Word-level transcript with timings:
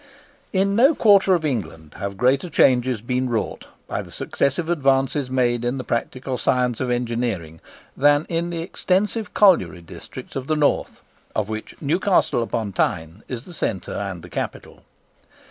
In 0.51 0.75
no 0.75 0.95
quarter 0.95 1.35
of 1.35 1.45
England 1.45 1.93
have 1.99 2.17
greater 2.17 2.49
changes 2.49 3.01
been 3.01 3.29
wrought 3.29 3.67
by 3.85 4.01
the 4.01 4.09
successive 4.09 4.67
advances 4.67 5.29
made 5.29 5.63
in 5.63 5.77
the 5.77 5.83
practical 5.83 6.39
science 6.39 6.79
of 6.81 6.89
engineering 6.89 7.61
than 7.95 8.25
in 8.27 8.49
the 8.49 8.63
extensive 8.63 9.35
colliery 9.35 9.81
districts 9.83 10.35
of 10.35 10.47
the 10.47 10.55
North, 10.55 11.03
of 11.35 11.49
which 11.49 11.75
Newcastle 11.79 12.41
upon 12.41 12.73
Tyne 12.73 13.21
is 13.27 13.45
the 13.45 13.53
centre 13.53 13.91
and 13.93 14.23
the 14.23 14.29
capital. 14.31 14.85